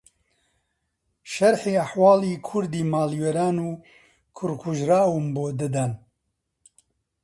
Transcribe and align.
شەرحی 1.33 1.79
ئەحواڵی 1.79 2.41
کوردی 2.47 2.83
ماڵ 2.91 3.11
وێران 3.21 3.57
و 3.67 3.69
کوڕ 4.35 4.51
کوژراوم 4.61 5.25
بۆ 5.35 5.45
دەدان 5.59 5.91